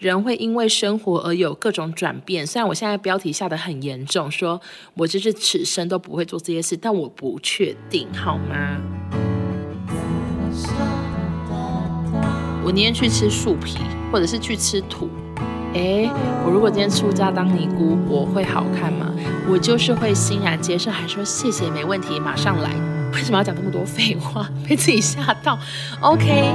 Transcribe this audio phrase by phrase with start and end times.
[0.00, 2.46] 人会因为生活而有各种转变。
[2.46, 4.58] 虽然我现在标题下得很严重，说
[4.94, 8.80] 我就是此生都不会做这些事，但我不确定，好吗？
[12.64, 13.76] 我宁愿去吃树皮，
[14.10, 15.10] 或者是去吃土。
[15.74, 16.10] 诶，
[16.44, 19.12] 我如果今天出家当尼姑，我会好看吗？
[19.50, 22.70] 我就是会欣然接受，还说谢谢，没问题，马上来。
[23.12, 24.48] 为什么要讲那么多废话？
[24.66, 25.58] 被自己吓到。
[26.00, 26.54] OK，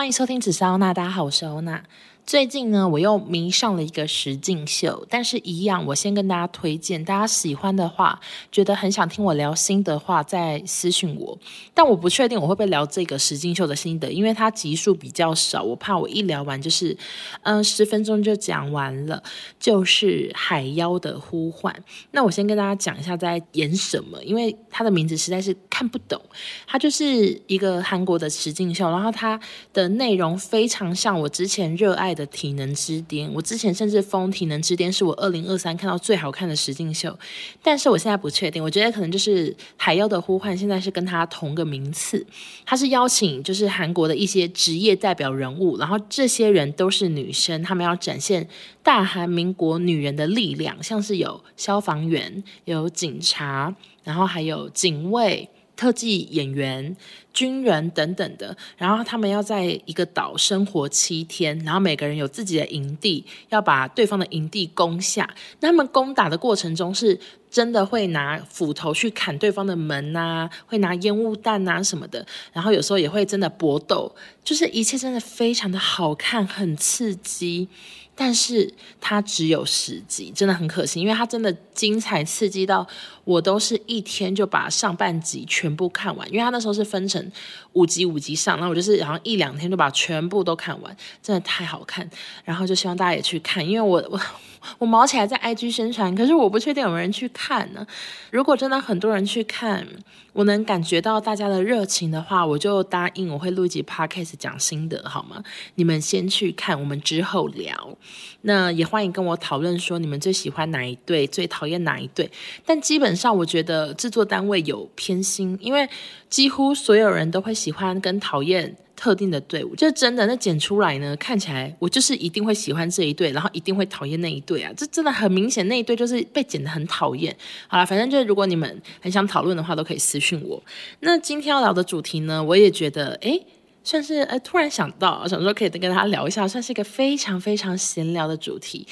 [0.00, 1.84] 欢迎收听紫砂欧娜，大家好，我是欧娜。
[2.30, 8.20] 最近呢，我又迷上了一个实境秀，但是一样，我先跟大家推荐，大家喜欢的话，
[8.52, 11.36] 觉得很想听我聊心得的话，再私信我。
[11.74, 16.96] 但我不确定我会不会聊这个实境秀的心得，因为它集数比较少，我怕我一聊完就是，
[17.42, 19.20] 嗯，十分钟就讲完了。
[19.58, 21.74] 就是《海妖的呼唤》，
[22.12, 26.22] 那我先跟大家讲一下在演什么，因为它的名字实在是看不懂。
[26.64, 29.40] 它就是一个韩国的实境秀，然后它
[29.72, 32.19] 的内容非常像我之前热爱的。
[32.20, 37.18] 的体能之巅，我之前甚至封体能之巅是我二零二三看到最好看的实境秀，
[37.62, 42.24] 但是我现在不确定，我觉得可能就是《海妖的呼唤》现在是跟他同个名次，
[42.66, 48.46] 他是邀请就是韩国的一些职业代表人物，然后这些人都是女生，他们要展现
[48.82, 53.74] 大韩民国女人的力量，像是有消防员、有警察，
[54.04, 55.48] 然后还有警卫。
[55.80, 56.94] 特技演员、
[57.32, 65.26] 军人等等的，然后他们要在一个岛生活七天，然后每个人有自己的营地，要把对方的营地攻下。
[65.60, 67.18] 那他们攻打的过程中，是
[67.50, 74.14] 真的会拿斧头去砍对方的门啊，会拿烟雾弹啊什么的，然后有时候也会真的搏斗，
[74.44, 77.70] 就是一切真的非常的好看，很刺激。
[78.16, 82.86] 但是它只有十集，真的很可惜，因为它真的精彩刺激到
[83.30, 87.30] 我都是一天就把上半集全部看完，因为他那时候是分成
[87.74, 92.08] 五集五集上，那我就是好像一两天就把全部都看完，真的太好看，
[92.44, 94.20] 然后就希望大家也去看，因为我我。
[94.76, 97.86] 我毛起来在 IG 宣传，可是我不确定有没有人去看呢。
[98.30, 99.86] 如果真的很多人去看，
[100.34, 105.42] 我能感觉到大家的热情的话，我就答应我会录一集 Podcast 讲心得，好吗？
[105.76, 107.96] 你们先去看，我们之后聊。
[108.42, 112.30] 那也欢迎跟我讨论说你们最喜欢哪一对，最讨厌哪一对。
[112.66, 115.86] 但基本上我觉得制作单位有偏心，因为
[116.30, 118.74] 几乎所有人都会喜欢跟讨厌。
[118.96, 127.34] 特定的队伍，就真的那剪出来呢，看起来我就是一定会喜欢这一队，然后一定会讨厌那一队啊，这真的很明显，那一队就是被剪得很讨厌。
[127.66, 130.62] 好了，反正就是如果你们很想讨论的话，都可以私讯我。
[131.00, 133.42] 那今天要聊的主题呢，我也觉得诶，
[133.82, 138.86] 算是呃突然想到，想说可以跟大家聊一下，算是一个非常非常闲聊的主题。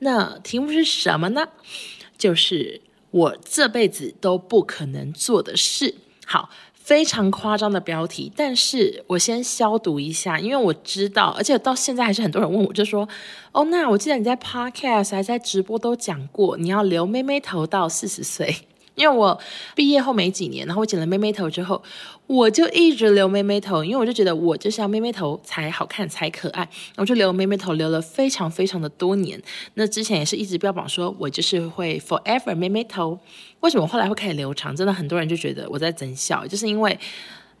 [0.00, 1.46] 那题目是什么呢？
[2.18, 2.80] 就是
[3.12, 5.94] 我这辈子都不可能做的事。
[6.26, 6.50] 好。
[6.84, 13.08] 非常夸张的标题，但是我先消毒一下，因为我知道，而且到现在还是很多人问我，就说
[13.52, 19.38] ：“哦，那我记得你在 Podcast 还在直播都讲过，你要留妹妹头到四十岁。”因为我
[19.74, 21.82] 毕业后没几年，然后我剪了妹妹头之后，
[22.26, 29.40] 我就一直留妹妹头，因为我就觉得我就是要妹妹头才好看才可爱，我就留妹妹头留了非常非常的多年。
[29.74, 33.18] 那之前也是一直标榜说我就是会 forever 妹妹头。
[33.60, 34.74] 为什么后来会开始留长？
[34.74, 36.98] 真的很多人就觉得我在增笑，就是因为。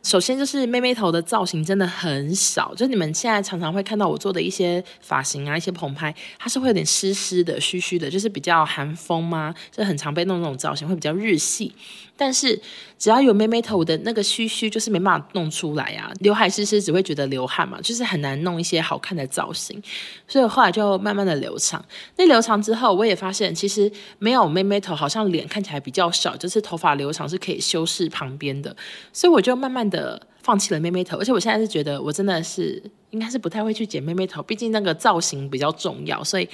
[0.02, 11.72] 首先就是妹妹头的造型真的很少，就你们现在常常会看到我做的一些发型啊，一些棚拍，它是会有点湿湿的、虚虚的，就是比较韩风嘛，就很常被弄那种造型，会比较日系。
[12.16, 12.60] 但是
[13.02, 16.08] 只要有妹妹头的那个须须，就是没办法弄出来啊。
[16.20, 19.82] 刘海湿湿只会觉得流汗嘛，就是很难弄一些好看的造型。
[20.28, 21.84] 所以后来就慢慢的留长。
[22.16, 28.76] 那留长之后，我也发现其实没有妹妹头，好像脸看起来比较小，就是头发留长是可以修饰旁边的。
[29.12, 30.28] 所以我就慢慢的。
[30.42, 36.48] 放弃了妹妹头，而且我现在是觉得我真的是应该是不太会去剪妹妹头，毕竟那个造型比较重要，所以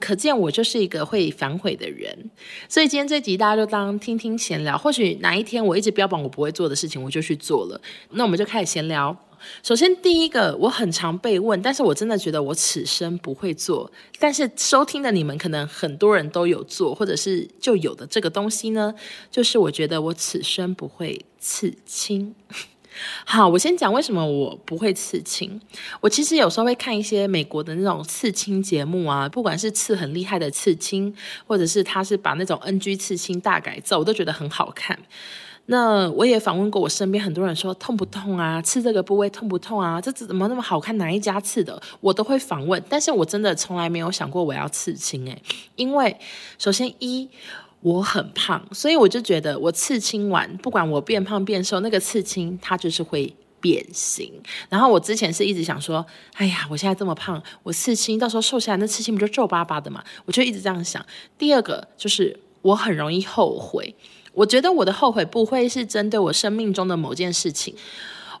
[0.00, 2.30] 可见我就是一个会反悔的人。
[2.68, 7.80] 所以今天这集大家就当听听闲聊，或许哪一天我一直标榜我不会做的事情，我就去做了。
[8.10, 9.16] 那我们就开始闲聊。
[9.62, 18.94] 首先第一个，我很常被问，但是我真的觉得我此生不会做，但是收听的你们可能很多人都有做，或者是就有的这个东西呢，
[19.30, 22.34] 就是我觉得我此生不会刺青。
[23.24, 25.60] 好，我先讲为什么我不会刺青。
[26.00, 31.14] 我其实有时候会看一些美国的那种刺青节目啊，不管是刺很厉害的刺青，
[31.46, 34.98] 或者是他是把那种 NG 刺青大改造，我都觉得很好看。
[35.66, 38.60] 那我也访问过我身边很多人说痛不痛啊？
[38.60, 39.98] 刺这个部位痛不痛啊？
[40.00, 40.96] 这怎么那么好看？
[40.98, 41.80] 哪一家刺的？
[42.00, 45.42] 我都会访问，但是我真的从来没有想过我要刺青诶，
[45.76, 46.16] 因为
[46.58, 47.28] 首先一。
[47.84, 54.32] 我很胖，所以我就觉得我刺青完，不管我变胖变瘦，那个刺青它就是会变形。
[54.70, 56.04] 然后我之前是一直想说，
[56.36, 60.02] 哎呀，我现在这么胖，我刺青到时候瘦下来，那刺青不就皱巴巴的嘛？
[60.24, 61.04] 我就一直这样想。
[61.36, 63.94] 第二个就是我很容易后悔，
[64.32, 67.74] 我觉得我的后悔不会是针对我生命中的某件事情，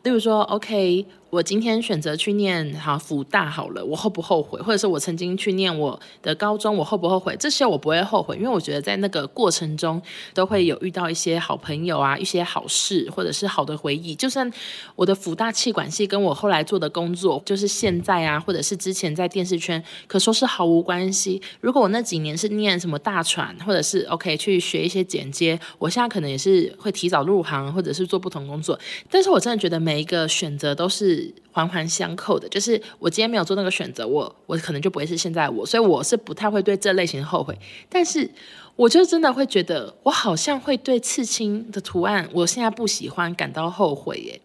[0.04, 1.04] 例如说，OK。
[1.34, 4.60] 我今天选择去念好辅大好了，我后不后悔？
[4.62, 7.34] 或者是我曾经去念我的高中，我后不后悔？
[7.40, 10.00] 这些我不会后悔，因为我觉得在那个过程中
[10.32, 14.14] 都会有遇到一些好朋友啊，一些好事，或者是好的回忆。
[14.14, 14.48] 就算
[14.94, 21.42] 我的福大气管系跟我后来做的工作，就是现在啊，或者是之前在电视圈，可说是毫无关系。
[21.60, 28.78] 如果我那几年是念什么大船，或者是 OK 去学一些剪接，我现在可能也是会提早入行，或者是做不同工作。
[29.10, 31.23] 但是我真的觉得每一个选择都是。
[31.52, 37.56] 环环相扣的，就是我今天没有做那个选择，我我可能就不会是现在我，所以我是不太会对这类型后悔。
[37.88, 38.28] 但是，
[38.76, 44.40] 我就真的会觉得，我好像会对刺青的图案，我现在不喜欢，感到后悔耶。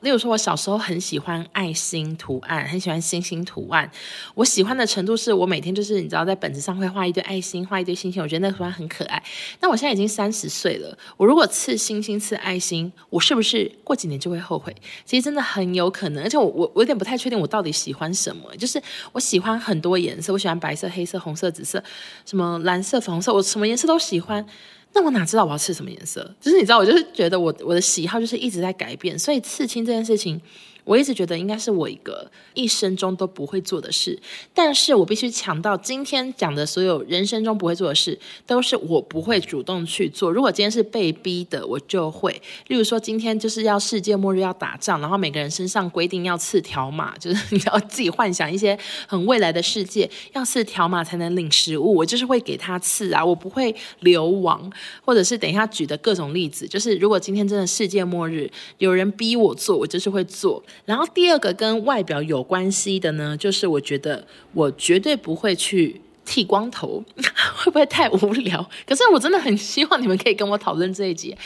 [0.00, 3.90] 例如说，我小时候很喜欢爱心图案，很喜欢星星图案。
[4.34, 8.22] 我喜欢的程度是我每天就是你知道，在本子上会画一堆爱心，画一堆星星。
[8.22, 9.22] 我觉得那图案很可爱。
[9.60, 14.74] 那我现在已经三十岁了，我如果刺星星、刺爱心，我是不是过几年就会后悔？
[15.04, 16.22] 其实真的很有可能。
[16.22, 18.54] 而且我我我有点不太确定我到底喜欢什么。
[18.56, 18.80] 就是
[19.12, 21.82] 我喜欢很多颜色，我喜欢白色、黑色、红色、紫色，
[22.24, 24.46] 什么蓝色、粉红色，我什么颜色都喜欢。
[24.94, 26.22] 那我哪知道我要刺什么颜色？
[26.40, 30.40] 就是你知道，我就是觉得我我的喜好就是一直在改变，所以刺青这件事情。
[30.84, 34.18] 我一直觉得应该是我一个一生中都不会做的事，
[34.52, 40.30] 但是我必须强调，今天讲的所有人生中不会做的事，都是我不会主动去做。
[40.30, 42.32] 如果今天是被逼的，我就会。
[42.66, 48.76] 例如说，今天就是要世界末日要打仗，然后每个人身上规定要刺条码，就是你要自己幻想一些
[49.06, 54.70] 很未来的世界，要刺条码才能领食物，我就是会给他刺啊，我不会流亡，
[55.04, 60.60] 或者是等一下举的各种例子，就是如果今天真的世界末日，有人逼我做，我就是会做。
[60.84, 67.04] 然后第二个跟外表有关系的呢，就是我觉得我绝对不会去剃光头，
[67.56, 68.68] 会不会太无聊？
[68.86, 71.36] 可是我真的很希望你们可以跟我讨论这一集，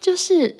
[0.00, 0.56] 就是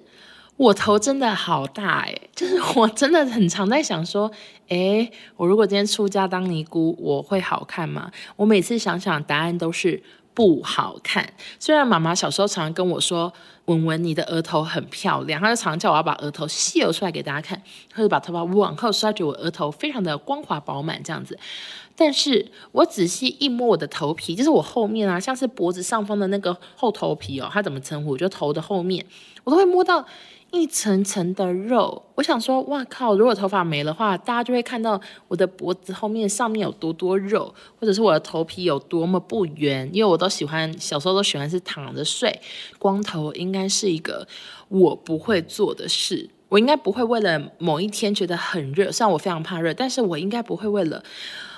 [0.56, 4.31] 我头真的好大诶，就是我真的很常在想说，
[4.69, 8.11] 诶，我如果今天出家当尼姑，我会好看吗？
[8.37, 10.03] 我每次想想，答案都是。
[10.34, 11.32] 不好看。
[11.58, 13.32] 虽然妈妈小时候常常跟我说
[13.66, 17.62] ：“文文，你的额头很漂亮。”她就常常叫我要把额头秀出来给大家看，
[17.94, 21.38] 或者把头发往后梳，觉得我额头非常的光滑饱满这样子。
[21.96, 28.16] 但是我仔细一摸我的头皮，就是我后面啊，像是脖子上方的那个后头皮哦，它怎么称呼？
[28.16, 29.06] 就头的后面，
[29.44, 30.04] 我都会摸到。
[30.54, 33.16] 一层层的肉，我想说，哇靠！
[33.16, 39.90] 如果头发没了的话，大家就会看到我的脖子后面上面有多多肉，或者是我的头皮有多么不圆。
[39.92, 42.40] 因为我都喜欢，小时候都喜欢是躺着睡，
[42.78, 44.26] 光头应该是一个
[44.68, 46.30] 我不会做的事。
[46.48, 51.02] 我应该不会为了某一天觉得很热，虽然我非常怕热，但是我应该不会为了。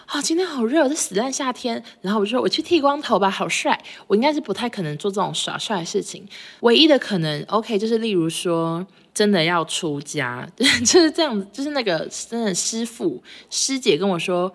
[0.06, 1.82] 啊、今天好热，这死烂夏天。
[2.00, 3.79] 然后我就说，我去剃光头吧，好帅。
[4.06, 6.25] 我应该是不太可能做这种耍帅的事情。
[6.61, 13.20] 唯一的可能，OK，就是例如说，真的要出家， 就是这样子，就是那个真的师父
[13.50, 14.50] 师姐跟我说，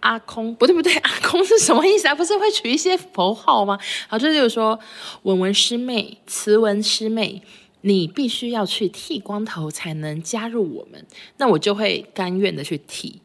[0.00, 2.14] 阿空不对不对，阿空是什么意思啊？
[2.14, 3.78] 不是会取一些佛号吗？
[4.06, 4.78] 好，就是说，
[5.22, 7.42] 文文师妹、慈文师妹，
[7.80, 11.06] 你必须要去剃光头才能加入我们，
[11.38, 13.22] 那我就会甘愿的去剃。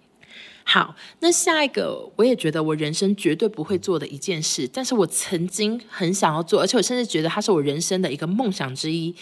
[0.72, 9.16] 好，那下一个我也觉得我人生绝对不会做的一件事，但是我曾经很想要做，而且我甚至觉得它是我人生的一个梦想之一，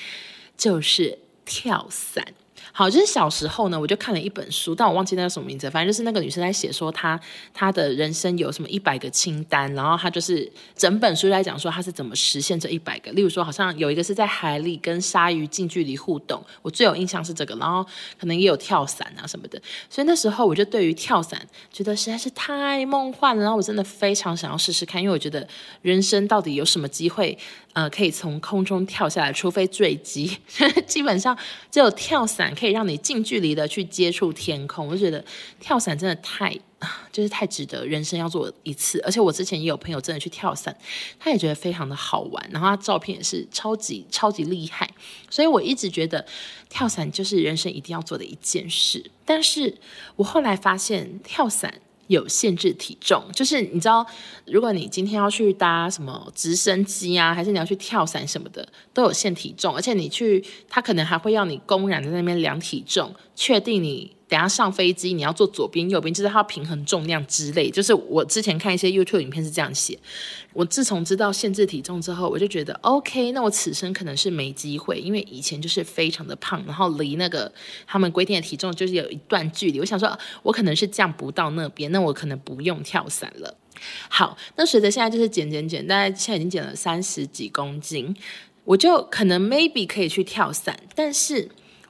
[0.57, 2.33] 就是跳伞。
[2.77, 5.67] 好，就是小时候呢，我就看了一本书，但我忘记那个什么名字。
[5.67, 7.19] 反正就是那个女生在写说她
[7.51, 13.11] 她的人生有什么一百个清单，然后她就是整本书在讲说她是怎么实现这一百个。
[13.13, 17.55] 例如说，好像有一个是在海里跟鲨鱼近距离互动，我最有印象是这个。
[17.55, 17.83] 然后
[18.19, 19.59] 可能也有跳伞啊什么的。
[19.89, 21.41] 所以那时候我就对于跳伞
[21.73, 25.47] 觉得实在是太梦幻了，然后我真的非常想要试试看，因为我觉得
[25.81, 27.35] 人生到底有什么机会？
[27.77, 30.35] 呃，可以从空中跳下来，除非坠机，
[30.87, 31.37] 基本上
[31.69, 34.87] 只有跳伞可以让你近距离的去接触天空。
[34.87, 35.23] 我觉得
[35.59, 36.51] 跳伞真的太，
[37.11, 38.99] 就是太值得人生要做一次。
[39.01, 40.75] 而且我之前也有朋友真的去跳伞，
[41.19, 44.89] 他也觉得非常的好玩，然后他照片也是超级超级厉害。
[45.29, 46.25] 所以我一直觉得
[46.69, 49.11] 跳伞就是人生一定要做的一件事。
[49.23, 49.77] 但是
[50.15, 51.81] 我后来发现跳伞。
[52.07, 54.05] 有限制体重，就是你知道，
[54.45, 67.69] 如果你今天要去搭什么直升机啊，还是你要去跳伞什么的，都有限体重，而且你去，他可能还会要你公然在那边量体重，确定你等下上飞机你要坐左边右边，就是它平衡重量之类。
[67.69, 69.97] 就是我之前看一些 YouTube 影片是这样写。
[70.53, 77.49] 我自从知道限制体重之后，我就觉得 OK，那我此生可能是没机会，因为以前就是非常的胖，然后离那个
[77.85, 79.79] 他们规定的体重就是有一段距离。
[79.79, 83.55] 我想说，我可能是降不到那边，那我可能不用跳伞了。
[84.09, 88.15] 好，那随着现在就是减减减，大概现在已经减了三十几公斤，
[88.65, 91.47] 我就可能 maybe 可以去跳伞，但是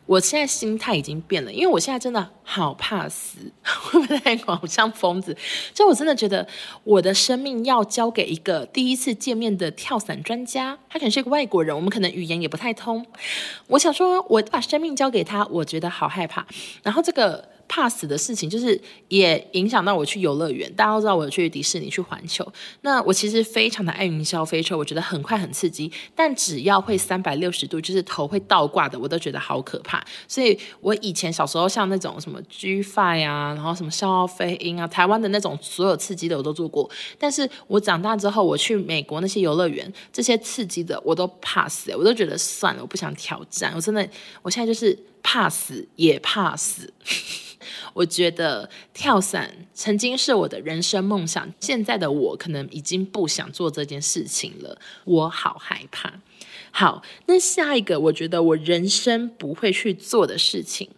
[0.07, 5.37] 我现在心态已经变了，因为我现在真的好怕死， 会不会太好像疯子？
[5.73, 6.47] 就我真的觉得
[6.83, 13.05] 我的生命要交给一个第一次见面的跳伞专家，他可能是一个外国人，我们可能语言也不太通。
[13.67, 16.47] 我想说，我把生命交给他，我觉得好害怕。
[16.81, 17.56] 然后这个。
[17.67, 20.71] 怕死的事情，就是也影响到我去游乐园。
[20.73, 22.45] 大家都知道我去迪士尼、去环球。
[22.81, 25.91] 那我其实非常的爱云霄飞车，我觉得很快很刺激。
[26.15, 30.03] 但只要会三百六十度，就是头会倒挂的，我都觉得好可怕。
[30.27, 36.89] 所以我以前小时候像那种什么 G5 啊，然后什么笑傲飞鹰啊，台湾的那种所有刺激的我都做过。
[37.17, 43.73] 但是我长大之后，我去美国那些游乐园，这些刺激的我都怕死，我都觉得算了，我不想挑战。
[43.75, 44.07] 我真的，
[44.41, 44.97] 我现在就是
[45.29, 46.93] 怕死也怕死。
[47.93, 56.13] 我觉得跳伞曾经是我的人生梦想，现在的我可能已经不想做这件事情了，我好害怕。
[56.71, 60.89] 好，那下一个，我觉得我人生不会去做的事情。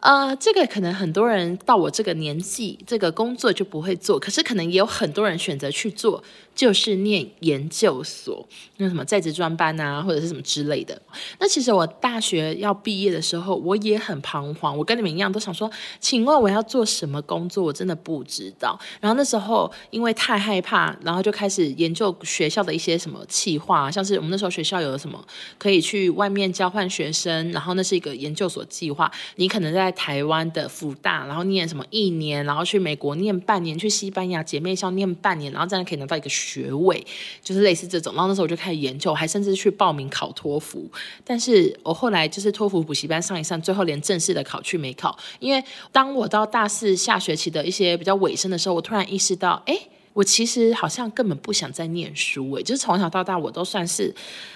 [0.00, 4.18] 呃，这个可能很多人到我这个年纪，这个工作就不会做。
[4.18, 6.22] 可是可能也有很多人选择去做，
[6.58, 8.44] 就是念研究所，
[8.78, 11.00] 那什么在职专班啊，或者是什么之类的。
[11.38, 14.76] 那其实我大学要毕业的时候，我也很彷徨。
[14.76, 17.62] 我跟你们一样，都想说，请问我要做什么工作？
[17.62, 18.76] 我真的不知道。
[19.00, 25.24] 然后那时候因为太害怕，然后就开始研究学校的一些什么企划，像是我们那时候学校有什么
[25.58, 29.92] 可以去外面交换学生，然后那是一个研究所计划，你可能在。
[30.08, 37.06] 台湾的福大，然后念什么一年，然后去美国念半年，去西班牙姐妹校念半年，然后这样可以拿到一个学学位，
[37.42, 38.14] 就是类似这种。
[38.14, 40.90] 然后那时候我就开始研究，还甚至去报名考托福。
[41.24, 45.18] 但是我后来就是托福补习班上一上，最后连正式的考去没考。
[45.40, 45.62] 因为
[45.92, 49.78] 当我到大四下学期的一些比较尾声的时候，我突然意识到，哎。
[50.18, 54.12] 我其实好像根本不想再念书，诶，就是从小到大我都算是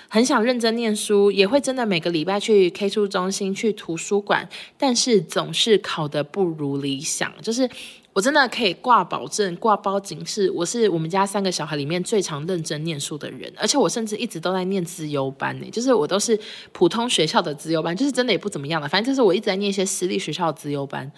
[0.09, 7.33] 很想认真念书，也会真的每个礼拜去 K 书中心、去图书馆，但是总是考得不如理想。
[7.41, 7.71] 就是
[8.13, 16.37] 我真的可以挂保证、挂包警示，我是我们家三个小孩里面最常认真念书的人，而且我甚至一直都在念资优班呢，就是我都是
[16.73, 21.13] 普通学校的资优班，就是真的也不怎么样了，反正就是我一直在念一些私立学校的资优班。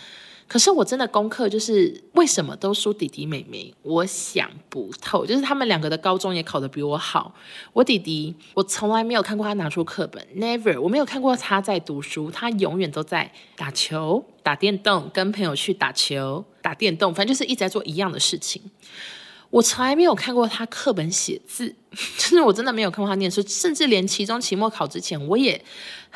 [0.46, 5.24] 可是我真的功课就是为什么都输弟弟妹妹，我想不透。
[5.24, 7.34] 就是他们两个的高中也考得比我好，
[7.72, 18.62] 我弟弟我从来没有看过他拿出课本，never，我没有看过他在读书，他永远都在打球、打电动，跟朋友去打球、打电动，反正就是一直在做一样的事情。
[19.50, 21.72] 我从来没有看过他课本写字，
[22.18, 25.64] 就是我真的没有看过他念书，甚至连期中、期末考之前，我也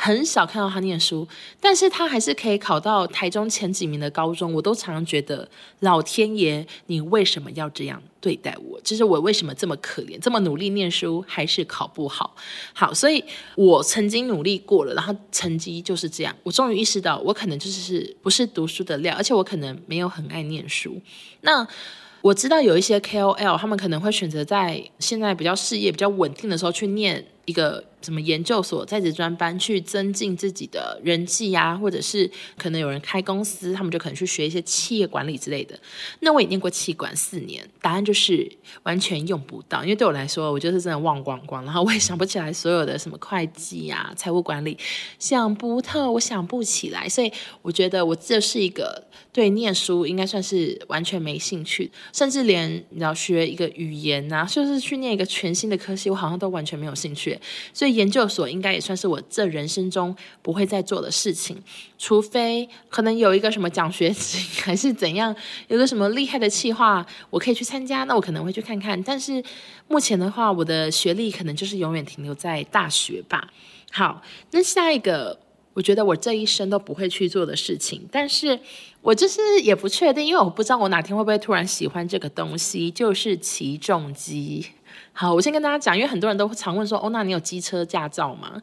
[0.00, 1.26] 很少看到他念书。
[1.60, 5.48] 但是他还是可以考到台中前几名的高中，我都常常觉得
[5.80, 8.80] 老天爷，你为什么要这样对待我？
[8.82, 12.36] 就是我为什么这么可怜，这么努力念书还是考不好？
[12.72, 13.24] 好，所以
[13.56, 16.32] 我曾经努力过了，然后成绩就是这样。
[16.44, 21.00] 我终于意识到，我可能就是不是读书的料，而且我可能没有很爱念书。
[21.40, 21.66] 那。
[22.20, 35.78] 我知道有一些 KOL，他们可能会选择在现在比较事业比较稳定的时候去念一个什么研究所在职专班，去增进自己的人际呀、啊，或者是可能有人开公司，他们就可能去学一些企业管理之类的。
[36.20, 38.46] 那我也念过企管四年，答案就是
[38.82, 44.76] 完全用不到，因为对我来说，我就是真的忘光光，然后我也想不起来所有的什么会计啊、财务管理，
[45.18, 49.08] 想不透，我想不起来，所以我觉得我这是一个。
[49.30, 57.37] 对念书应该算是完全没兴趣，甚至连你要学一个语言啊，就是去念一个全新的科系，我好像都完全没有兴趣。
[57.72, 61.56] 所以研究所应该也算是我这人生中不会再做的事情，
[61.98, 65.34] 除非可能有一个什么奖学金还是怎样，
[65.68, 69.02] 有个什么厉害的计划，我可以去参加，那我可能会去看看。
[69.02, 69.42] 但是
[69.88, 73.52] 目前的话，我的学历可能就是永远停留在大学吧。
[73.90, 75.38] 好，那下一个。
[75.74, 78.58] 我觉得我这一生都不会去做的事情，但是
[79.00, 84.66] 我就是也不确定，因为我不知道我哪天会不会突然喜欢这个东西，就是起重机。
[85.12, 88.60] 好，我先跟大家讲，因为很多人都常问说，哦，那你有机车驾照吗？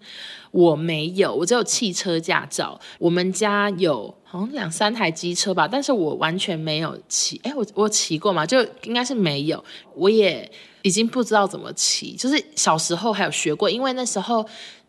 [0.51, 2.79] 我没有，我只有汽车驾照。
[3.00, 7.39] 我们家有好像两三台机车吧，但是我完全没有骑。
[7.44, 8.46] 诶，我我骑过吗？
[8.46, 9.63] 就应该是没有，
[9.96, 10.50] 我也
[10.82, 12.13] 已经不知道怎么骑。
[12.13, 14.46] 就是小时候还有学过，因为那时候。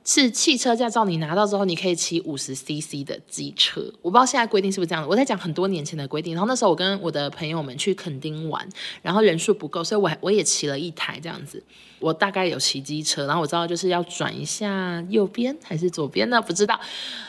[0.07, 3.81] 是汽车驾照，你拿到之后，你可以骑五十 CC 的机车。
[4.01, 5.09] 我不知道现在规定是不是这样的。
[5.09, 6.33] 我在讲很多年前的规定。
[6.33, 8.65] 然后那时候我跟我的朋友们去垦丁玩，
[9.03, 11.61] 然后人数不够，所以我我也骑了一台这样子。
[11.99, 16.41] 我大概有骑机车，然后我知道就是要转一下右边还是左边呢？
[16.41, 16.79] 不知道。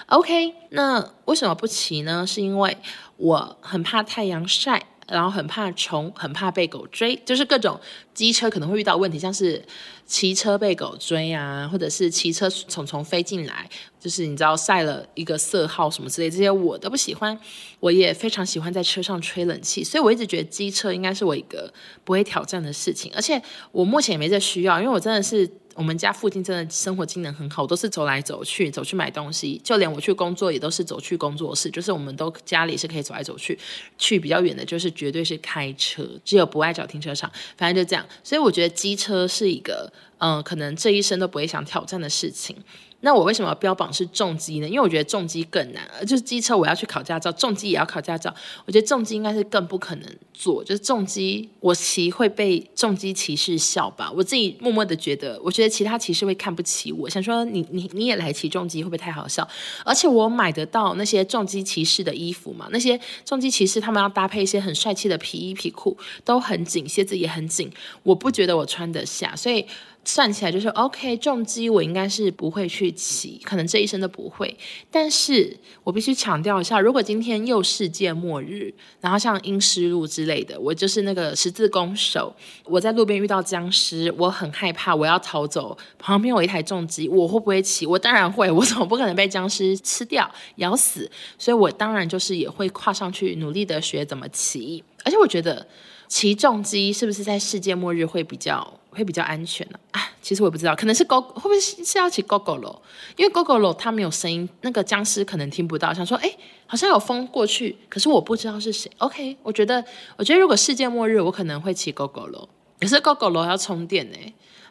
[0.06, 2.28] OK，那为什么不骑呢？
[2.28, 2.78] 是因为
[3.16, 4.86] 我很怕太阳晒。
[5.10, 7.80] 然后很怕虫，很怕被狗追，就是各种
[8.14, 9.64] 机车可能会遇到问题，像是
[10.08, 17.38] 骑车被狗追啊，或者是骑车虫虫飞进来，就是你知道晒了一个色号什么之类，这些我都不喜欢。
[17.80, 21.72] 我也非常喜欢在车上吹冷气，所以我一直觉得机车应该是我一个
[22.04, 23.40] 不会挑战的事情，而且
[23.72, 25.48] 我目前也没这需要，因为我真的是。
[25.78, 33.56] 我们家附近真的生活机能很好，我都是走来走去，走去买东西，就连我去工作也都是走去工作室，就是我们都家里是可以走来走去，
[33.96, 38.04] 去比较远的，就是绝对是开车，只有不爱找停车场，反正就这样。
[38.24, 42.56] 所以我觉得机车是一个，嗯、可能这一生都不会想挑战的事情。
[43.02, 44.68] 那我为什么要标榜是重机呢？
[44.68, 48.34] 因为我觉得重机更难，就是机车我要去考驾照，重机也要考驾照。
[48.66, 54.12] 我觉得重机应该是更不可能做，就是重机我骑会被重机骑士笑吧。
[54.16, 59.48] 我自己默默的觉得，我觉得其他骑士会看不起我，想说你你你也来骑重机会不会太好笑？
[59.86, 69.64] 而且我买得到那些重机骑士的衣服嘛，那些重机骑士他们要搭配一些很帅气的皮衣皮裤，都很紧，鞋子也很紧，我不觉得我穿得下，所以。
[70.08, 74.58] 算起来就是 OK，重机我应该是不会去骑，可能这一生都不会。
[74.90, 82.34] 但是我必须强调一下，如果今天又世界末日，然后像阴尸路之类的，我就是那个十字弓手，
[82.64, 87.86] 我在路边遇到僵尸，我很害怕，我要逃走，旁边有一台重机，我会不会骑？
[87.86, 94.82] 我当然会，我总不可能被僵尸吃掉、咬死，所以我当然就是也会跨上去，努力的学怎么骑。
[95.04, 95.68] 而且我觉得
[96.08, 98.77] 骑重机是不是在世界末日会比较？
[98.90, 102.80] 会比较安全呢啊，其实我也不知道，可能是 Go 会不会是要骑 Gogoro，
[103.16, 105.94] 因为 Gogoro 它没有声音，那个僵尸可能听不到。
[105.94, 108.92] 想说，哎，好像有风过去，可是我不知道是谁。
[108.98, 109.84] OK，我觉得，
[110.18, 112.48] 我觉得如果世界末日，我可能会骑 Gogoro，
[112.80, 114.18] 可是 GoGo 楼要充电呢，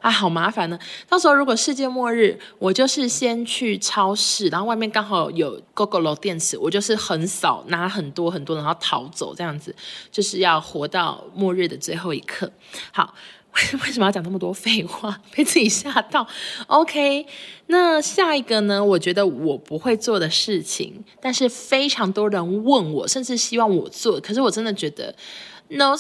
[0.01, 0.79] 啊，好麻烦呢。
[1.09, 9.75] 到时候如果世界末日，我就是先去超市，然后外面刚好有 GoGo 楼电池，我就是横扫拿很多很多，然后逃走，这样子
[10.11, 12.51] 就是要活到末日的最后一刻。
[12.93, 13.15] 好。
[13.85, 15.21] 为什么要讲那么多废话？
[15.35, 16.27] 被自己吓到。
[16.67, 17.27] OK，
[17.69, 18.85] 那下一个呢？
[18.85, 24.21] 我觉得我不会做的事情，但是非常多人问我，甚至希望我做。
[24.21, 25.15] 可是我真的觉得
[25.69, 25.97] ，no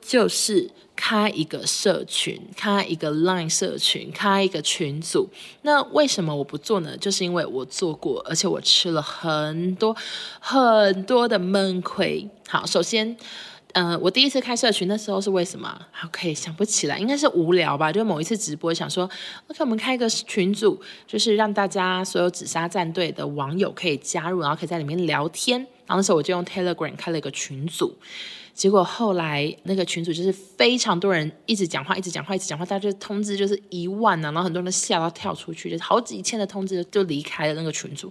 [0.00, 5.28] 就是开一个社群，开一个 Line 社群，开一个群组。
[5.62, 6.96] 那为什么我不做呢？
[6.96, 9.96] 就是因为我做过，而且我吃了很多
[10.40, 12.28] 很多的闷亏。
[12.48, 13.16] 好，首先。
[13.74, 17.92] 嗯、呃，我第一次开社群那时候是为什么？OK，想不起来，应该是无聊吧。
[17.92, 19.04] 就某一次直播，想说
[19.48, 25.60] ，OK，我们开一个群组，就是让大家所有紫砂战队的网友可以加入，然后可以在里面聊天。
[25.86, 27.94] 然后那时候我就用 Telegram 开了一个群组，
[28.54, 38.10] 结果后来那个群组就是非常多人一直讲话，一直讲话，一直讲话，大家就通知就是一万啊，然后很多人都吓到跳出去，就是好几千的通知就离开了那个群组。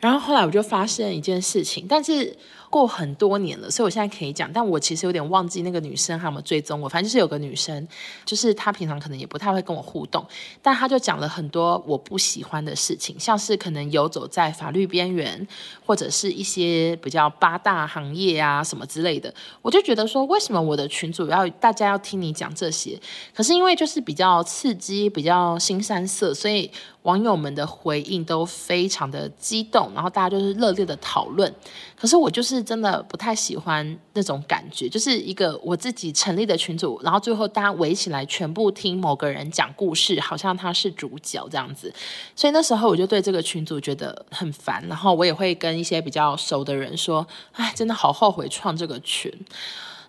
[0.00, 2.34] 然后后来我就发现一件事情，但是。
[2.70, 6.88] 过很多年了，所以我现在可以讲，但我其实有点忘记那个女生还有没有追踪我。
[6.88, 7.86] 反正就是有个女生，
[8.24, 10.24] 就是她平常可能也不太会跟我互动，
[10.60, 15.46] 但她就讲了很多我不喜欢的事情，像是可能游走在法律边缘，
[15.84, 19.32] 或者是一些比较八大行业啊什么之类的。
[19.62, 23.00] 我就觉得说，为什么我的群主要大家要听你讲这些？
[23.34, 26.70] 可是因为就是比较刺激，比较腥膻色，所以
[27.02, 31.52] 网友们的回应都非常的激动，然后大家就是热烈的讨论。
[31.96, 41.92] 可是我就是真的不太喜欢那种感觉，就是一个我自己成立的群组，然后最后大家围起来全部听某个人讲故事，好像他是主角这样子。
[42.36, 49.32] 所以那时候我就对这个群组觉得很烦，然后我也会跟一些比较熟的人说：“哎，真的好后悔创这个群。”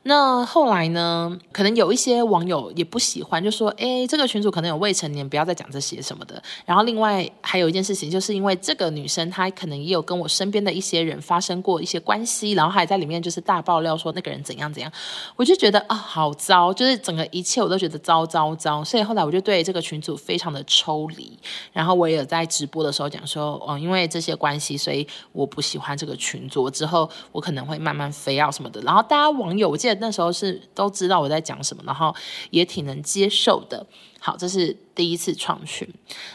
[0.04, 1.38] 那后来呢？
[1.52, 14.90] 可能有一些网友也不喜欢，就说：“哎，这个群主可能有未成年，不要再讲这些什么的。”然后另外还有一件事情，就是因为这个女生她可能也有跟我身边的一些人发生过一些关系，然后还在里面就是大爆料说那个人怎样怎样，
[15.36, 18.82] 我就觉得啊，好糟，就是整个一切我都觉得糟糟糟。
[18.82, 21.38] 所以后来我就对这个群组非常的抽离。
[21.74, 26.70] 然后我也有在直播的时候讲说：“哦，因为这些关系，所以我不喜欢这个群组。
[26.70, 32.14] 之后我可能会慢慢飞啊什么的。”然后大家网友我见那时候是都知道我在讲什么，然后
[32.52, 33.86] 也挺能接受的。
[34.22, 35.88] 好，这是第一次创群，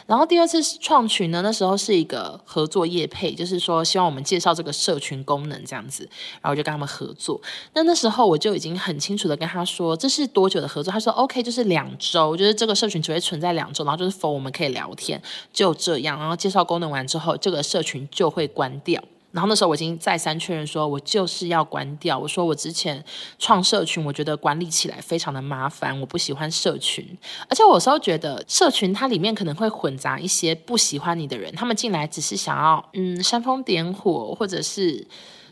[0.07, 6.09] 然后第二次创群呢，那时候是一个合作业配，就是说希望我们介绍这个社群功能这样子，
[6.41, 7.39] 然后就跟他们合作。
[7.73, 10.91] 那那时候我就已经很清楚的跟他说，这是多久的合作？
[10.91, 15.21] 他说 OK，就是两周，就是这个社群只会存在两周，然后就是 for 我们可以聊天，
[15.53, 16.19] 就这样。
[16.19, 19.03] 然后介绍功能完之后，这个社群就会关掉。
[19.35, 22.17] 然后那时候我已经再三确认说，我就是要关掉。
[22.17, 23.03] 我说我之前
[23.37, 27.05] 创社群，我觉得管理起来非常的麻烦，我不喜欢社群。
[27.49, 35.05] 而且我有时候觉得社群它里面可能会混杂一些不喜欢你的人，他们进来只是想要嗯煽风点火，或者是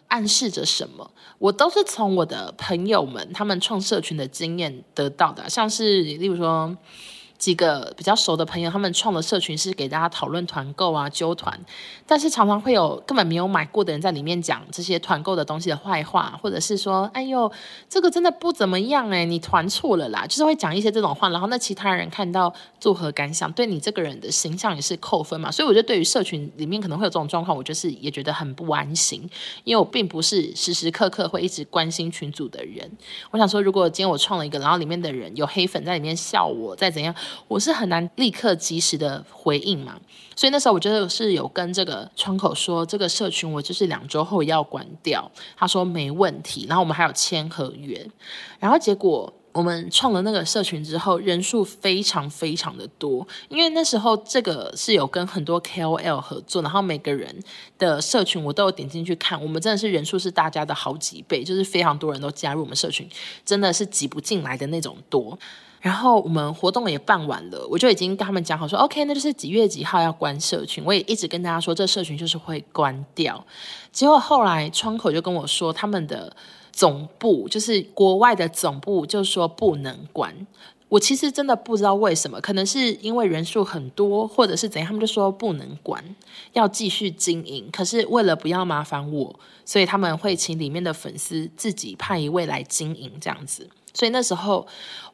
[0.07, 1.11] 暗示着什么。
[1.37, 6.77] 我都是从我的朋友们他们创社群的经验得到的，像是例如说。
[7.43, 11.59] 几个比较熟的朋友，他们创的社群是给大家讨论团购啊、揪团，
[12.07, 17.51] 但是常常会有根本没有买过的人在里面讲这些团购的东西的坏话，或者是说：“哎呦，
[17.89, 23.51] 这个真的不怎么样哎，你团错了啦。”就是会讲一些这种话，然后那其他人看到作何感想？
[23.51, 25.51] 对你这个人的形象也是扣分嘛。
[25.51, 29.29] 所以我觉得对于社群里面可能会有这种状况，我就是也觉得很不安心，
[29.65, 32.89] 因为我并不是时时刻刻会一直关心群组的人。
[33.31, 37.13] 我想说，如果今天我创了一个，然后里面的人有黑粉在里面笑我，再怎样。
[37.47, 39.99] 我是很难立刻及时的回应嘛，
[40.35, 48.09] 所以那时候我觉得是有跟这个窗口说，这个社群我就是两周后要关掉，他说没问题，然后我们还有签合约，
[48.59, 57.39] 然后结果我们创了那个社群之后，人数非常非常的多，因为那时候这个是有跟很多 KOL 合作，然后每个人
[57.77, 63.07] 的社群我都有点进去看，我们真的是人数是大家的好几倍，就是非常多人都加入我们社群，
[63.45, 65.37] 真的是挤不进来的那种多。
[65.83, 70.81] 然后我们活动也办完了，我就已经跟他们讲好说，OK，那就是几月几号要关社群。
[70.85, 73.45] 我也一直跟大家说，这社群就是会关掉。
[73.91, 76.33] 结果后来窗口就跟我说，他们的
[76.71, 80.33] 总部就是国外的总部，就说不能关。
[80.87, 86.01] 我其实真的不知道为什么，可能是因为人数很多，或者是怎样，他们就说不能关，
[86.53, 87.67] 要继续经营。
[87.73, 93.69] 可是为了不要麻烦我，所以他们会请里面的粉丝自己派一位来经营这样子。
[93.93, 94.65] 所以那时候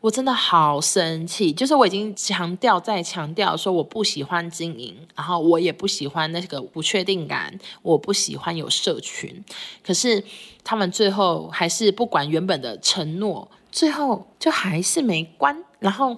[0.02, 9.44] 我真的好生气，就是我已经强调再强调说我不喜欢经营，然后我也不喜欢那个不确定感，我不喜欢有社群。
[9.84, 10.24] 可是
[10.64, 16.18] 他们最后还是不管原本的承诺，最后就还是没关，然后。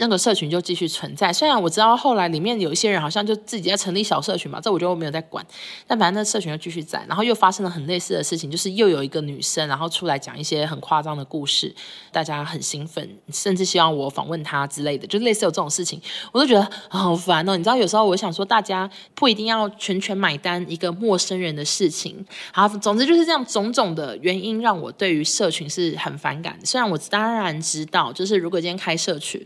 [0.00, 5.44] 那个社群就继续存在，虽然我知道后来里面有一些人好像就自己在成立小社群嘛，这我就没有在管。
[5.86, 11.74] 但反正那社群就继续在，然后又发生了很类似的事情，就是又有一个女生然后出来讲一些很夸张的故事，
[12.12, 17.56] 大家很兴奋，甚至希望我访问她之类的，就类似有这种事情，我都觉得好烦哦。
[17.56, 26.56] 你知道有时候我想说，大家不一定要全权买单一个陌生人的事情，好，总之就是这样种种的原因让我对于社群是很反感。
[26.64, 29.44] 虽然我当然知道，就是如果今天开社群。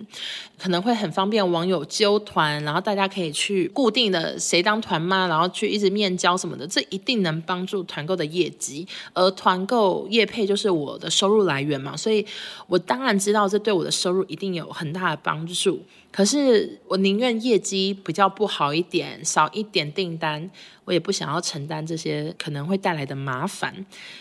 [0.59, 8.87] 可能会很方便网友揪团，然后大家可以去固定的谁当团妈，然后去一直面交什么的，这一定能帮助团购的业绩。
[9.12, 12.24] 而团购业配就是我的收入来源嘛，所以
[12.66, 15.81] 我当然知道这对我的收入一定有很大的帮助。
[16.12, 20.51] 可是我宁愿业绩比较不好一点，少一点订单，
[20.85, 23.75] 我也不想要承担这些可能会带来的麻烦。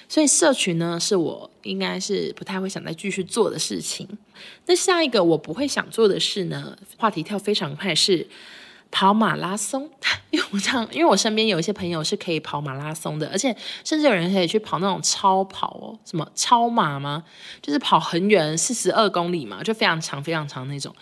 [0.07, 4.07] 所以社群呢，是我应该是不太会想再继续做的事情。
[4.67, 8.25] 那下一个我不会想做的事呢，话题跳非常快，是
[8.89, 9.89] 跑马拉松。
[10.31, 17.25] 因为我这样，因为我身边有一些朋友是可以跑马拉松的，而且甚至有人可以去跑那种超跑哦，什么超马吗？
[17.61, 20.95] 就是跑很远，四十二公里嘛，就非常长非常长那种。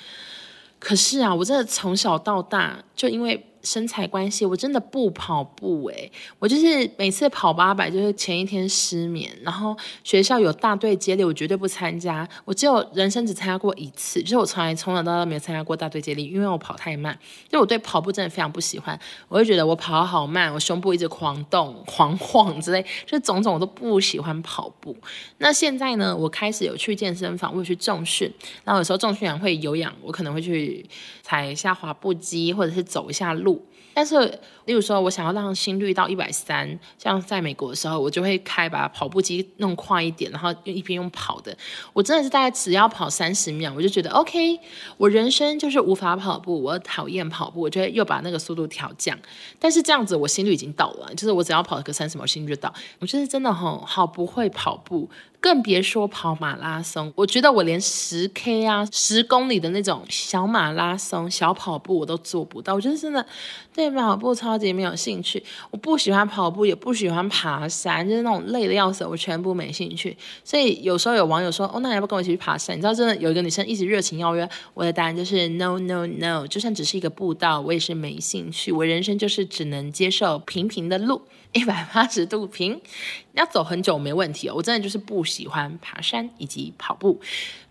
[0.80, 3.46] 可是啊，我真的从小到大就因为。
[3.62, 12.28] 身材关系，我真的不跑步诶，我就是每次跑八百，就是前一天失眠，然后学校有大队接力，我绝对不参加。
[12.46, 17.18] 我只有人生只参加过一次，就是我从来从小到大没有参加过大队接力，因为我跑太慢。
[17.50, 24.96] 就我对跑步真的非常不喜欢，我就觉得我跑好慢，我胸部一直狂动、狂晃之类，就种种我都不喜欢跑步。
[25.40, 28.32] 那现在呢，我开始有去健身房，我有去重训，
[28.64, 30.86] 然后有时候重训完会有氧，我可能会去
[31.22, 33.49] 踩一下滑步机，或者是走一下路。
[33.92, 34.18] 但是，
[34.64, 41.54] 例如说，我想要让心率到一百三，像在美国的时候，我就会开把跑步机弄快一点，然后一边用跑的。
[41.92, 44.58] 我真的是大概只要跑三十秒，我就觉得 OK。
[44.96, 49.18] 我人生就是无法跑步，我讨厌跑步，我就会又把那个速度调降。
[49.60, 52.74] 但是这样子，我心率已经到了，就是我只要跑个三十秒，心率就到。
[53.00, 55.10] 我就是真的很好不会跑步，
[55.42, 57.12] 更别说跑马拉松。
[57.16, 62.76] 我觉得我连十 K 啊、十公里的那种小马拉松、小跑步我都做不到。
[62.76, 63.26] 我觉得真的
[63.74, 65.42] 对跑步超级没有兴趣。
[65.72, 70.16] 我不喜欢跑步，也不喜欢爬山，就是那种累的要死，我全部没兴趣。
[70.44, 76.46] 所以有时候有网友说：“哦，那你要不要跟我一起去爬山？”你知道，真的有一个女生一直热情邀约，我的答案就是 “No No No”。
[76.48, 78.72] 就算只是一个步道，我也是没兴趣。
[78.72, 81.22] 我人生就是只能接受平平的路。
[81.52, 82.80] 一百八十度平，
[83.34, 84.54] 要走很久没问题哦。
[84.56, 87.20] 我真的就是不喜欢爬山以及跑步，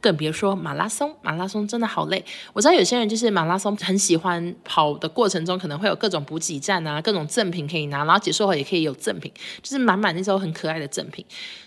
[0.00, 1.14] 更别说马拉松。
[1.22, 2.24] 马拉松真的好累。
[2.52, 11.24] 我知道有些人就是马拉松很喜欢跑的过程中，可能会有各种补给站啊，各种赠品可以拿，然后结束后也可以有赠品，就是满满那种很可爱的赠品。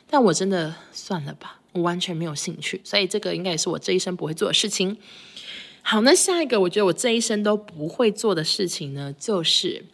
[0.09, 4.97] 但我真的算了吧，我完全没有兴趣，所以这个应该也是我这一生不会做的事情。
[5.81, 9.85] 好，那下一个我觉得我这一生都不会做的事情呢，就是。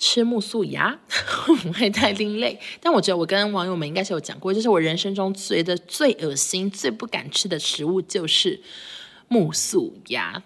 [0.00, 0.98] 吃木素牙
[1.44, 2.58] 会不会太另类？
[2.80, 8.60] 但我觉得我跟网友们应该是有讲过，就是我人生中觉得最恶心、最不敢吃的食物就是
[9.28, 10.42] 木素牙。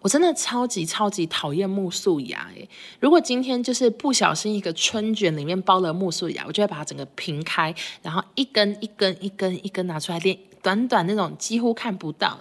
[0.00, 2.68] 我真的超级超级讨厌木素牙诶，
[3.00, 10.36] 如果今天就是不小心一个春卷里面包了木素牙，我就会把它整个平开，然后一根一根一根一根拿出来练。
[10.66, 12.36] 短短那种几乎看不到，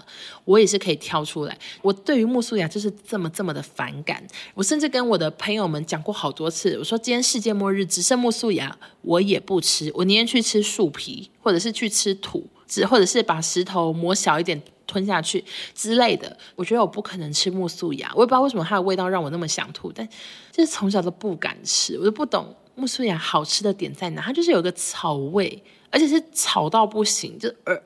[0.45, 1.55] 我也是可以挑出来。
[1.83, 4.25] 我对于木素雅就是这么这么的反感。
[4.55, 16.35] 我甚至跟我的朋友们讲过好多次，我说今天世界末日只剩木素雅，我也不吃，我宁愿去吃树皮，或者是去吃土，只或者是把石头磨小一点吞下去之类的。
[16.55, 20.09] 我觉得我不可能吃木素芽，我也不知道为什么它的味道让我那么想吐，但
[20.51, 27.79] 就是从小都不敢吃，我就不懂木素芽好吃的点在哪，它就是有个草味，而且是草到不行，就呃。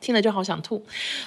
[0.00, 0.82] 听了就好想吐。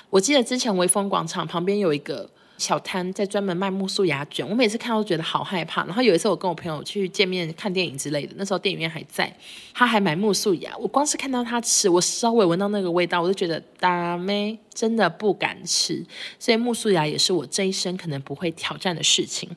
[0.09, 4.47] 我记得之前微风广场旁边有一个小摊，在专门卖木素牙卷。
[4.47, 5.85] 我每次看到都觉得好害怕。
[5.85, 9.31] 然后有一次我跟我朋友去见面看电影之类的，那时候电影院还在，
[9.73, 10.75] 他还买木素牙。
[10.77, 16.03] 我光是看到他吃，我稍微闻到那个味道，我就觉得大妹真的不敢吃。
[16.39, 19.47] 所以木素牙也是我这一生可能不会挑战的事情。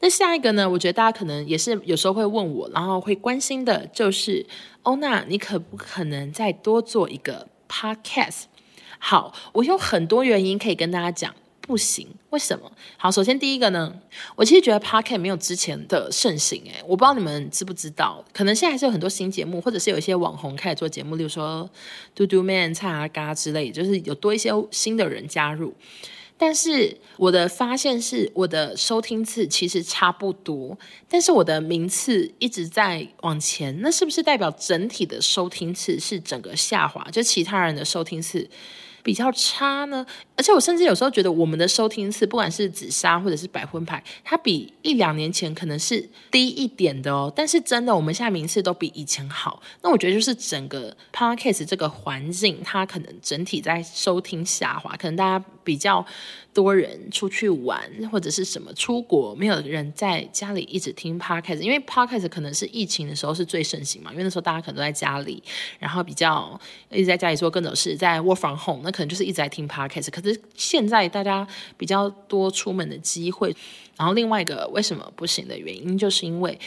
[0.00, 0.68] 那下一个呢？
[0.68, 4.44] 我觉得大家可能也是有时候会问我，然后会关心的就是，
[4.82, 8.44] 欧娜，你可不可能再多做一个？Podcast，
[8.98, 12.70] 好，我有很多原因可以跟大家讲，不行，为什么？
[12.96, 13.92] 好，首先第一个呢，
[14.36, 21.68] 我其实觉得 Podcast 没有之前的盛行，诶，我不知道你们知不知道，可能现在还是有很多新节目，或者是有一些网红开始做节目，例如说
[22.14, 25.74] 嘟嘟 man、蔡阿嘎之类，就是有多一些新的人加入。
[26.38, 37.02] 但是我的发现是，我的收听次其实差不多，但是我的名次一直在往前，那是不是代表整体的收听次是整个下滑？
[37.10, 38.48] 就其他人的收听次
[39.06, 40.04] 比较差呢？
[40.36, 47.32] 而且我甚至有时候觉得，我们的收听次，不管是紫砂或者是百分牌，它比一两年前可能是低一点的哦。
[47.36, 49.62] 但是真的，我们现在名次都比以前好。
[49.82, 56.04] 那我觉得就是整个 Podcast 这个环境，它可能整体在收听下滑，可能大家比较。
[56.56, 57.78] 多人出去玩
[58.10, 65.42] 或者是什么出国，没有人在家里一直听 podcast，因为 podcast 可能是疫情的时候是最盛行嘛，因为那时候大家可能都在家里，
[65.78, 66.58] 然后比较
[66.90, 70.08] 一直在家里做各种事，在 work from home，那可能就是一直在听 podcast。
[70.10, 73.54] 可是现在大家比较多出门的机会，
[73.98, 76.58] 然后另外一个为什么不行的原因，就是因为。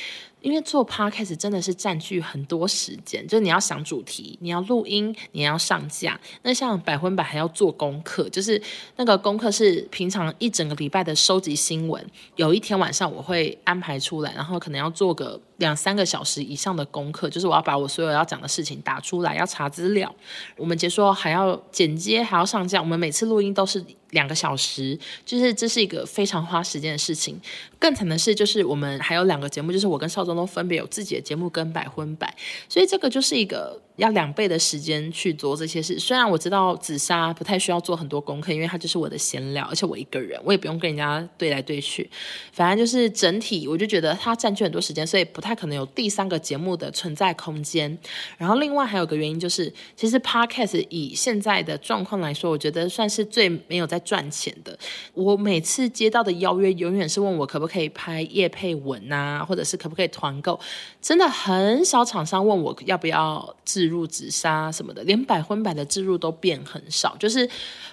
[0.41, 6.19] 因为做 podcast 真的是占据很多时间，就是你要想主题，你要录音，你要上架。
[6.43, 8.62] 那像百分百还要做功课，就是
[8.95, 20.13] 那个功课是平常一整个礼拜的收集新闻，有一天晚上我会安排出来，然后可能要做个两三个小时以上的功课，就是我要把我所有要讲的事情打出来，要查资料。
[20.58, 22.82] 我们结束后还要剪接，还要上架。
[22.82, 23.86] 我们每次录音都是。
[24.12, 27.39] 两个小时，就是这是一个非常花时间的事情。
[27.78, 32.36] 更惨的是，就是我们还有两个节目，就是我跟邵宗都分别有自己的节目跟百分百，
[32.67, 33.80] 所以这个就是一个。
[33.99, 35.99] 要两倍的时间去做这些事。
[35.99, 42.09] 虽然我知道紫砂不太需要做很多功课，因为它就是我的闲聊，而且我一个人，我也不用跟人家对来对去。
[42.51, 47.95] 反正就是整体，我就觉得它占据很多时间，所以不太可能有第三个节目的存在空间。
[48.38, 54.77] 然后另外还有个原因就是，其实 Podcast 以现在的状况来说，我觉得算是最没有在赚钱的。
[55.13, 60.59] 我每次接到的邀约，永远是问我可不可以拍业配文啊，或者是可不可以团购。
[61.01, 67.17] 真的很少厂商问我要不要自入紫砂什么的，连百分百的置入都变很少。
[67.17, 67.49] 就是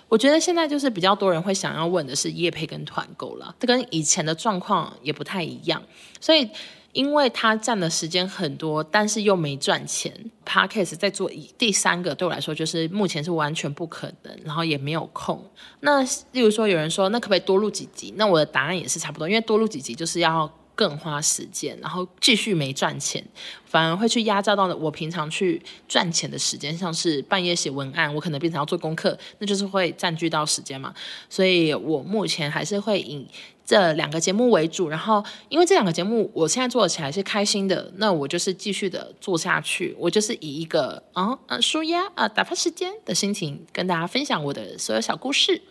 [0.08, 5.82] 我觉得现在就是比较多人会想要问的是叶配跟团购了，这跟以前的状况也不太一样。
[6.20, 6.48] 所以
[6.92, 10.12] 因为它占的时间很多，但是又没赚钱
[10.46, 15.44] ，Podcast 在做第三个对我来说就是目前是完全不可能，然后也没有空。
[15.80, 18.14] 那例如说有人说那可不可以多录几集？
[18.16, 20.50] 那我的答案也是差不多，因为多录几集就是要。
[20.76, 23.24] 更花时间，然后继续没赚钱，
[23.64, 30.94] 反而会去压榨到我平常去赚钱的时间，像是半夜写文案，我可能变成要做功课，那就是会占据到时间嘛。
[31.28, 33.26] 所以我目前还是会以
[33.64, 45.62] 这两个节目为主，然后因为这两个节目我现在做起来是开心的，那我就是继续的做下去，我就是以一个啊啊舒压啊打发时间的心情跟大家分享我的所有小故事。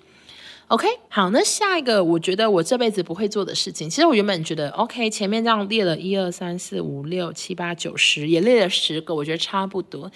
[0.67, 10.11] OK，好，那下一个我觉得我这辈子不会做的事情，其实我原本觉得 OK，前面这样列了一二三四五六七八九十，也列了十个，我觉得差不多。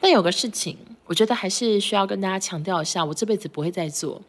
[0.00, 4.20] 但有个事情，我觉得还是需要跟大家强调一下，我这辈子不会再做。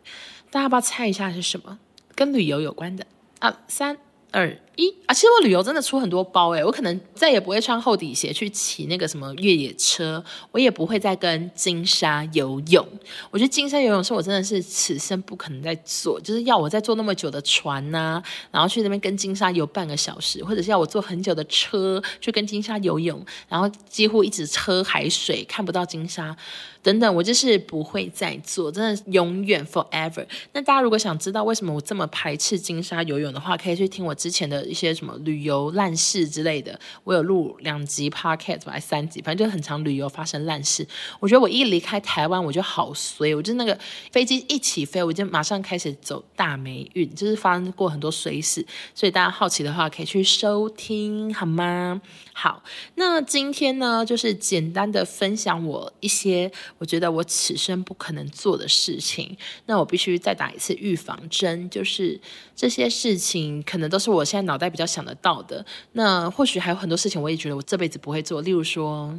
[0.52, 1.80] 大家要不要猜一下是什么？
[2.14, 3.04] 跟旅游有关的
[3.40, 3.62] 啊？
[3.68, 3.98] 三
[4.32, 4.56] 二。
[4.76, 12.88] 一啊，其实我旅游真的出很多包诶，我可能再也不会穿厚底鞋去骑那个什么越野车，我也不会再跟金沙游泳。
[13.30, 26.36] 我觉得金沙游泳是我真的是此生不可能再做，就是要我再坐那么久的船呐、然后去那边跟金沙游半个小时，或者是要我坐很久的车去跟金沙游泳，然后几乎一直喝海水看不到金沙
[26.82, 30.26] 等等，我就是不会再做，真的永远 forever。
[30.54, 34.63] 那大家如果想知道为什么我这么排斥金沙游泳的话，可以去听我之前的。
[34.66, 40.88] 一些什么旅游烂事之类的，我有录两集 podcast 吧，还三集，反正就很常旅游发生烂事。
[41.20, 43.78] 我觉得我一离开台湾，我就好衰，我就那个
[44.12, 48.66] 飞机一起飞，我就马上开始走大霉运，就是发生过很多衰事。
[48.94, 52.02] 所以大家好奇的话，可以去收听好吗？
[52.34, 52.64] 好，
[52.96, 59.38] 那今天呢，就是简单的分享我一些我觉得我此生不可能做的事情。
[59.66, 62.20] 那我必须再打一次预防针，就是
[62.56, 65.66] 这些事情可能都是我现在脑脑袋比较想得到的。
[65.94, 69.12] 那或许还有很多事情，我也觉得我这辈子不会做，例如说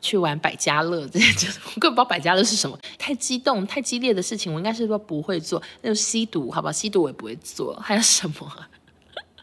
[0.00, 5.60] 去玩百家乐这些， 就是我根本不知道百家乐是什么，太激动、太激烈的事情，我应该是说不会做。
[5.82, 7.74] 那就吸毒，好吧，吸毒我也不会做。
[7.82, 8.52] 还有什么？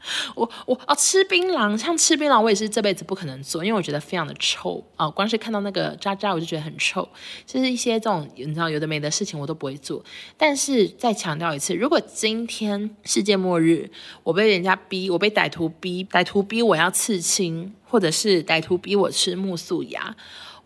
[0.35, 7.07] 我我啊，吃槟榔，像吃槟榔，我也是这辈子不可能做，因为我觉得非常的臭啊、光是看到那个渣渣，我就觉得很臭。
[7.45, 10.03] 就是一些这种你知道有的没的事情，我都不会做。
[10.37, 13.89] 但是再强调一次，如果今天世界末日，
[14.23, 20.15] 我被人家逼，我被歹徒逼，歹徒逼我要刺青，或者是歹徒逼我吃木素牙。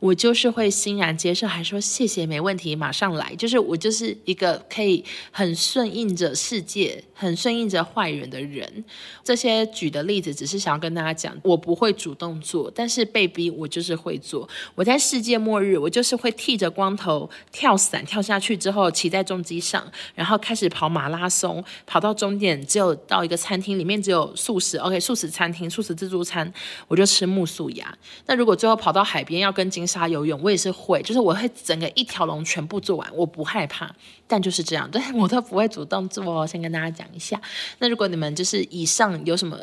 [0.02, 3.36] 我就是会欣然接受，还说谢谢，没问题，马上来。
[3.36, 8.84] 就是我就是一个可以很顺应着世界、很顺应着坏人的人。
[9.24, 14.50] 这些举的例子只是想要跟大家讲，我不会主动做，但是被逼我就是会做。
[14.74, 19.86] 我在世界末日，我就是会剃着光头跳伞跳下去之后，骑在重机上，
[20.16, 26.52] 然后开始跑马拉松，跑到终点只有到一个餐厅里面只有素食，OK，素食餐厅、素食自助餐，
[26.88, 27.96] 我就吃木素芽。
[28.26, 33.94] 那如果最后跑到海边要跟金沙游泳，我也是会，就是我会整个一条龙全部做完，我不害怕，
[34.28, 36.48] 但就是这样，对，我都不会主动做哦。
[36.48, 37.40] 先跟大家讲一下，
[37.80, 39.58] 那如果你们就是以上有什么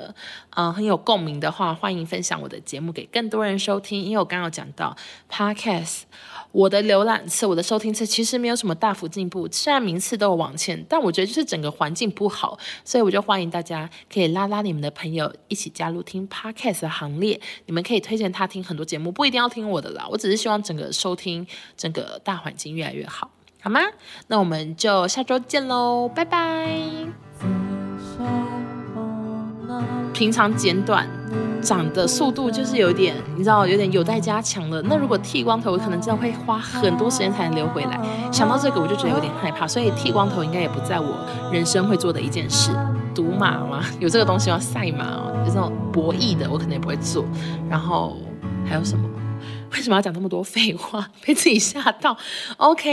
[0.50, 4.96] 啊、很有共鸣的话，欢迎分享我的节目给更多人收听，因为我刚刚有讲到
[5.30, 6.02] Podcast。
[6.50, 17.40] 我的浏览次，我的收听次其实没有什么大幅进步，虽然名次都有往前，但我觉得就是整个环境不好，所以我就欢迎大家可以拉拉你们的朋友一起加入听 Podcast 的行列。
[17.66, 23.30] 你们可以推荐他听很多节目，不一定要听我的啦，我只是希望整个收听整个大环境越来越好，
[23.60, 23.80] 好吗？
[24.28, 27.08] 那我们就下周见喽，拜拜。
[30.12, 31.08] 平常剪短。
[31.60, 34.80] 长的速度就是有点，你知道，有点有待加强了。
[34.82, 38.00] 那如果剃光头，我可能真的会花很多时间才能留回来。
[38.32, 41.18] 想到这个，我就觉得有点害怕，所以剃光头应该也不在我
[41.52, 42.70] 人生会做的一件事。
[43.12, 43.84] 赌马吗？
[43.98, 44.58] 有这个东西吗？
[44.60, 47.24] 赛马哦，就这种博弈的，我可能也不会做。
[47.68, 48.16] 然后
[48.64, 49.08] 还有什么？
[49.74, 51.08] 为什么要讲那么多废话？
[51.26, 52.16] 被自己吓到。
[52.56, 52.88] OK。